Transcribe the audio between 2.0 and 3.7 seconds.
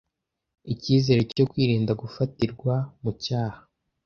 gufatirwa mu cyaha